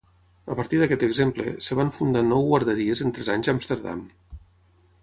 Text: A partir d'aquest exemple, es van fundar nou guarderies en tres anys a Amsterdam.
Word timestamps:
A 0.53 0.55
partir 0.59 0.79
d'aquest 0.83 1.05
exemple, 1.07 1.53
es 1.65 1.69
van 1.81 1.93
fundar 1.99 2.25
nou 2.31 2.49
guarderies 2.53 3.05
en 3.07 3.17
tres 3.19 3.31
anys 3.37 3.53
a 3.53 3.57
Amsterdam. 3.59 4.05